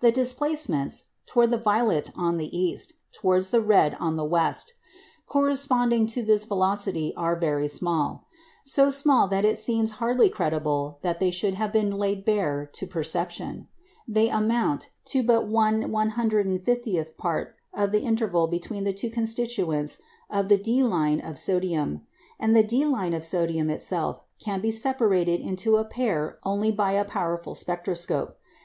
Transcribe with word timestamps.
The 0.00 0.10
displacements 0.10 1.04
towards 1.24 1.52
the 1.52 1.56
violet 1.56 2.10
on 2.16 2.36
the 2.36 2.50
east, 2.58 2.94
towards 3.12 3.50
the 3.50 3.60
red 3.60 3.96
on 4.00 4.16
the 4.16 4.24
west 4.24 4.74
corresponding 5.28 6.08
to 6.08 6.24
this 6.24 6.42
velocity 6.42 7.14
are 7.16 7.38
very 7.38 7.68
small; 7.68 8.26
so 8.64 8.90
small 8.90 9.28
that 9.28 9.44
it 9.44 9.56
seems 9.56 9.92
hardly 10.02 10.28
credible 10.30 10.98
that 11.02 11.20
they 11.20 11.30
should 11.30 11.54
have 11.54 11.72
been 11.72 11.92
laid 11.92 12.24
bare 12.24 12.68
to 12.72 12.88
perception. 12.88 13.68
They 14.08 14.28
amount 14.28 14.88
to 15.14 15.22
but 15.22 15.48
1/150th 15.48 17.16
part 17.16 17.54
of 17.72 17.92
the 17.92 18.00
interval 18.00 18.48
between 18.48 18.82
the 18.82 18.92
two 18.92 19.10
constituents 19.10 19.98
of 20.28 20.48
the 20.48 20.58
D 20.58 20.82
line 20.82 21.20
of 21.20 21.38
sodium; 21.38 22.02
and 22.40 22.56
the 22.56 22.64
D 22.64 22.84
line 22.84 23.14
of 23.14 23.24
sodium 23.24 23.70
itself 23.70 24.24
can 24.40 24.60
be 24.60 24.72
separated 24.72 25.40
into 25.40 25.76
a 25.76 25.84
pair 25.84 26.40
only 26.42 26.72
by 26.72 26.94
a 26.94 27.04
powerful 27.04 27.54
spectroscope. 27.54 28.36